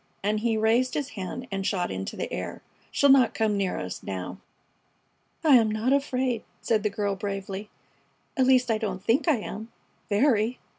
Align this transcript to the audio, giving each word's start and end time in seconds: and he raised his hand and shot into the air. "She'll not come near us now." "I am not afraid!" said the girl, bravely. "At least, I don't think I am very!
and 0.23 0.39
he 0.39 0.57
raised 0.57 0.95
his 0.95 1.09
hand 1.09 1.47
and 1.51 1.63
shot 1.63 1.91
into 1.91 2.15
the 2.15 2.33
air. 2.33 2.63
"She'll 2.89 3.11
not 3.11 3.35
come 3.35 3.55
near 3.55 3.77
us 3.77 4.01
now." 4.01 4.39
"I 5.43 5.57
am 5.57 5.69
not 5.69 5.93
afraid!" 5.93 6.43
said 6.59 6.81
the 6.81 6.89
girl, 6.89 7.15
bravely. 7.15 7.69
"At 8.35 8.47
least, 8.47 8.71
I 8.71 8.79
don't 8.79 9.03
think 9.03 9.27
I 9.27 9.35
am 9.37 9.71
very! 10.09 10.57